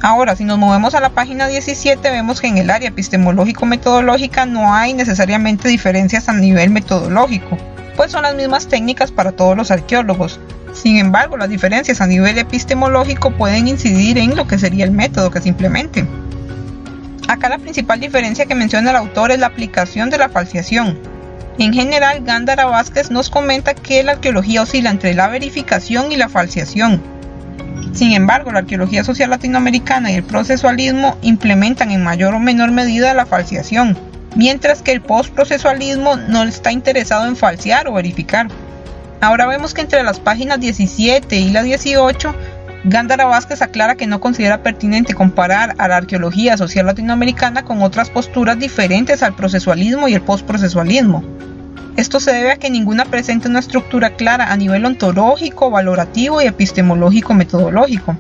Ahora, 0.03 0.35
si 0.35 0.43
nos 0.43 0.59
movemos 0.59 0.97
a 0.97 1.01
la 1.01 1.11
página 1.11 1.47
17, 1.47 2.11
vemos 2.11 2.41
que 2.41 2.49
en 2.49 2.59
el 2.59 2.69
área 2.69 2.89
epistemológico-metodológica 2.89 4.45
no 4.45 4.75
hay 4.75 4.93
necesariamente 4.93 5.69
diferencias 5.69 6.29
a 6.29 6.33
nivel 6.33 6.71
metodológico, 6.71 7.57
pues 7.95 8.11
son 8.11 8.23
las 8.23 8.35
mismas 8.35 8.67
técnicas 8.67 9.13
para 9.13 9.31
todos 9.31 9.57
los 9.57 9.71
arqueólogos. 9.71 10.41
Sin 10.75 10.97
embargo, 10.97 11.37
las 11.37 11.49
diferencias 11.49 12.01
a 12.01 12.09
nivel 12.09 12.39
epistemológico 12.39 13.31
pueden 13.31 13.69
incidir 13.69 14.19
en 14.19 14.35
lo 14.35 14.49
que 14.49 14.59
sería 14.59 14.85
el 14.85 14.91
método 14.91 15.31
que 15.31 15.41
se 15.41 15.49
implemente. 15.49 16.05
Acá 17.29 17.49
la 17.49 17.59
principal 17.59 18.01
diferencia 18.01 18.47
que 18.47 18.57
menciona 18.57 18.91
el 18.91 18.97
autor 18.97 19.31
es 19.31 19.39
la 19.39 19.47
aplicación 19.47 20.11
de 20.11 20.19
la 20.19 20.29
falsiación. 20.29 21.18
En 21.59 21.73
general, 21.73 22.23
Gándara 22.25 22.67
Vázquez 22.67 23.11
nos 23.11 23.31
comenta 23.31 23.75
que 23.75 24.03
la 24.03 24.13
arqueología 24.13 24.63
oscila 24.63 24.91
entre 24.91 25.15
la 25.15 25.29
verificación 25.29 26.13
y 26.13 26.17
la 26.17 26.29
falsiación, 26.29 27.03
sin 27.93 28.13
embargo, 28.13 28.53
la 28.53 28.61
arqueología 28.61 29.03
social 29.03 29.31
latinoamericana 29.31 30.11
y 30.11 30.15
el 30.15 30.23
procesualismo 30.23 31.17
implementan 31.23 31.91
en 31.91 32.03
mayor 32.03 32.35
o 32.35 32.39
menor 32.39 32.71
medida 32.71 33.15
la 33.15 33.27
falsiación, 33.27 33.97
mientras 34.37 34.83
que 34.83 34.93
el 34.93 35.01
postprocesualismo 35.01 36.17
no 36.17 36.45
está 36.45 36.71
interesado 36.71 37.27
en 37.27 37.37
falsear 37.37 37.89
o 37.89 37.95
verificar. 37.95 38.49
Ahora 39.21 39.47
vemos 39.47 39.75
que 39.75 39.81
entre 39.81 40.03
las 40.05 40.21
páginas 40.21 40.61
17 40.61 41.37
y 41.37 41.51
la 41.51 41.63
18, 41.63 42.35
Gándara 42.85 43.27
Vázquez 43.27 43.61
aclara 43.61 43.97
que 43.97 44.07
no 44.07 44.21
considera 44.21 44.63
pertinente 44.63 45.15
comparar 45.15 45.75
a 45.79 45.89
la 45.89 45.97
arqueología 45.97 46.57
social 46.57 46.87
latinoamericana 46.87 47.65
con 47.65 47.83
otras 47.83 48.09
posturas 48.09 48.59
diferentes 48.59 49.25
al 49.25 49.35
procesualismo 49.35 50.07
y 50.07 50.15
el 50.15 50.23
postprocesualismo. 50.23 51.25
Esto 51.97 52.21
se 52.21 52.33
debe 52.33 52.53
a 52.53 52.57
que 52.57 52.71
ninguna 52.71 53.05
presenta 53.05 53.49
una 53.49 53.59
estructura 53.59 54.11
clara 54.11 54.53
a 54.53 54.57
nivel 54.57 54.85
ontológico, 54.85 55.71
valorativo 55.71 56.41
y 56.41 56.47
epistemológico 56.47 57.35
metodológico. 57.35 58.17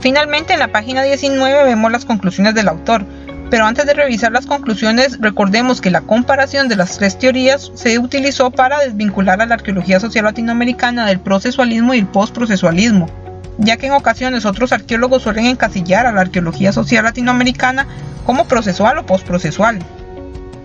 Finalmente, 0.00 0.52
en 0.52 0.58
la 0.58 0.68
página 0.68 1.02
19 1.02 1.64
vemos 1.64 1.90
las 1.90 2.04
conclusiones 2.04 2.54
del 2.54 2.68
autor, 2.68 3.06
pero 3.48 3.64
antes 3.64 3.86
de 3.86 3.94
revisar 3.94 4.32
las 4.32 4.44
conclusiones, 4.44 5.18
recordemos 5.18 5.80
que 5.80 5.90
la 5.90 6.02
comparación 6.02 6.68
de 6.68 6.76
las 6.76 6.98
tres 6.98 7.18
teorías 7.18 7.72
se 7.74 7.98
utilizó 7.98 8.50
para 8.50 8.80
desvincular 8.80 9.40
a 9.40 9.46
la 9.46 9.54
arqueología 9.54 9.98
social 9.98 10.26
latinoamericana 10.26 11.06
del 11.06 11.20
procesualismo 11.20 11.94
y 11.94 12.00
el 12.00 12.06
postprocesualismo, 12.06 13.08
ya 13.58 13.76
que 13.76 13.86
en 13.86 13.92
ocasiones 13.92 14.44
otros 14.44 14.72
arqueólogos 14.72 15.22
suelen 15.22 15.46
encasillar 15.46 16.06
a 16.06 16.12
la 16.12 16.22
arqueología 16.22 16.72
social 16.72 17.04
latinoamericana 17.04 17.86
como 18.24 18.46
procesual 18.46 18.98
o 18.98 19.06
postprocesual. 19.06 19.78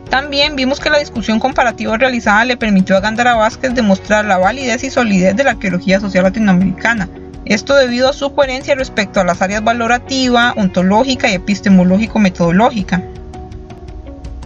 También 0.10 0.58
vimos 0.58 0.82
que 0.82 0.90
la 0.90 1.00
discusión 1.00 1.40
comparativa 1.40 1.96
realizada 1.96 2.44
le 2.44 2.58
permitió 2.58 2.98
a 2.98 3.00
Gándara 3.00 3.36
Vázquez 3.36 3.74
demostrar 3.74 4.26
la 4.26 4.38
validez 4.38 4.84
y 4.84 4.90
solidez 4.90 5.36
de 5.38 5.46
la 5.46 5.52
arqueología 5.52 6.02
social 6.02 6.26
latinoamericana. 6.26 7.08
Esto 7.46 7.76
debido 7.76 8.10
a 8.10 8.14
su 8.14 8.36
coherencia 8.36 8.76
respecto 8.76 9.22
a 9.22 9.24
las 9.24 9.42
áreas 9.42 9.64
valorativa, 9.64 10.54
ontológica 10.58 11.30
y 11.30 11.36
epistemológico-metodológica. 11.36 13.02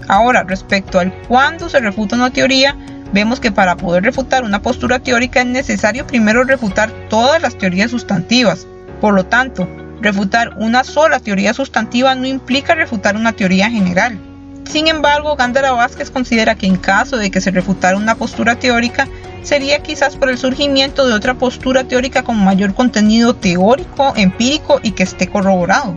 Ahora, 0.08 0.44
respecto 0.44 1.00
al 1.00 1.12
cuándo 1.28 1.68
se 1.68 1.80
refuta 1.80 2.16
una 2.16 2.30
teoría, 2.30 2.76
vemos 3.16 3.40
que 3.40 3.50
para 3.50 3.78
poder 3.78 4.04
refutar 4.04 4.44
una 4.44 4.62
postura 4.62 5.00
teórica 5.00 5.40
es 5.40 5.48
necesario 5.48 6.06
primero 6.06 6.44
refutar 6.44 6.92
todas 7.10 7.42
las 7.42 7.58
teorías 7.58 7.90
sustantivas. 7.90 8.68
Por 9.00 9.14
lo 9.14 9.26
tanto, 9.26 9.70
refutar 10.02 10.58
una 10.58 10.84
sola 10.84 11.22
teoría 11.22 11.54
sustantiva 11.54 12.14
no 12.14 12.28
implica 12.28 12.76
refutar 12.76 13.16
una 13.16 13.32
teoría 13.32 13.72
general. 13.72 14.20
Sin 14.70 14.90
embargo, 14.90 15.38
Gándara 15.38 15.72
Vázquez 15.72 16.12
considera 16.12 16.56
que 16.56 16.68
en 16.68 16.76
caso 16.76 17.16
de 17.16 17.32
que 17.32 17.40
se 17.40 17.52
refutara 17.52 17.96
una 17.96 18.16
postura 18.16 18.58
teórica, 18.58 19.08
sería 19.44 19.82
quizás 19.82 20.18
por 20.18 20.30
el 20.30 20.38
surgimiento 20.38 21.08
de 21.08 21.14
otra 21.14 21.36
postura 21.36 21.86
teórica 21.86 22.24
con 22.24 22.44
mayor 22.44 22.74
contenido 22.74 23.34
teórico, 23.34 24.12
empírico 24.18 24.82
y 24.84 24.92
que 24.92 25.04
esté 25.04 25.28
corroborado. 25.28 25.96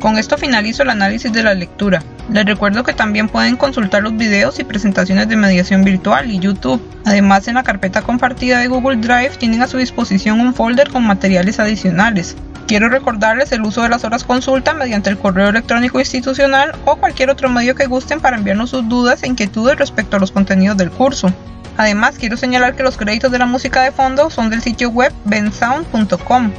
Con 0.00 0.16
esto 0.16 0.38
finalizo 0.38 0.82
el 0.82 0.88
análisis 0.88 1.30
de 1.30 1.42
la 1.42 1.52
lectura. 1.52 2.02
Les 2.32 2.46
recuerdo 2.46 2.84
que 2.84 2.94
también 2.94 3.28
pueden 3.28 3.56
consultar 3.56 4.02
los 4.02 4.16
videos 4.16 4.58
y 4.58 4.64
presentaciones 4.64 5.28
de 5.28 5.36
mediación 5.36 5.84
virtual 5.84 6.30
y 6.30 6.38
YouTube. 6.38 6.80
Además, 7.04 7.46
en 7.48 7.56
la 7.56 7.62
carpeta 7.62 8.00
compartida 8.00 8.60
de 8.60 8.68
Google 8.68 8.96
Drive 8.96 9.36
tienen 9.38 9.60
a 9.60 9.66
su 9.66 9.76
disposición 9.76 10.40
un 10.40 10.54
folder 10.54 10.88
con 10.88 11.06
materiales 11.06 11.60
adicionales. 11.60 12.34
Quiero 12.66 12.88
recordarles 12.88 13.52
el 13.52 13.62
uso 13.62 13.82
de 13.82 13.90
las 13.90 14.04
horas 14.04 14.24
consulta 14.24 14.72
mediante 14.72 15.10
el 15.10 15.18
correo 15.18 15.50
electrónico 15.50 15.98
institucional 15.98 16.72
o 16.86 16.96
cualquier 16.96 17.28
otro 17.28 17.50
medio 17.50 17.74
que 17.74 17.86
gusten 17.86 18.20
para 18.20 18.38
enviarnos 18.38 18.70
sus 18.70 18.88
dudas 18.88 19.22
e 19.22 19.26
inquietudes 19.26 19.76
respecto 19.76 20.16
a 20.16 20.20
los 20.20 20.32
contenidos 20.32 20.78
del 20.78 20.90
curso. 20.90 21.30
Además, 21.76 22.16
quiero 22.18 22.38
señalar 22.38 22.74
que 22.74 22.84
los 22.84 22.96
créditos 22.96 23.32
de 23.32 23.38
la 23.38 23.46
música 23.46 23.82
de 23.82 23.92
fondo 23.92 24.30
son 24.30 24.48
del 24.48 24.62
sitio 24.62 24.88
web 24.88 25.12
bensound.com. 25.26 26.52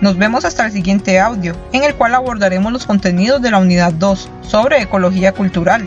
Nos 0.00 0.16
vemos 0.16 0.46
hasta 0.46 0.64
el 0.64 0.72
siguiente 0.72 1.20
audio, 1.20 1.54
en 1.72 1.84
el 1.84 1.94
cual 1.94 2.14
abordaremos 2.14 2.72
los 2.72 2.86
contenidos 2.86 3.42
de 3.42 3.50
la 3.50 3.58
unidad 3.58 3.92
2 3.92 4.30
sobre 4.40 4.80
ecología 4.80 5.32
cultural. 5.32 5.86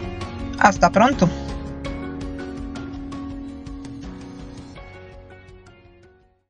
Hasta 0.60 0.91
pronto. 0.91 1.28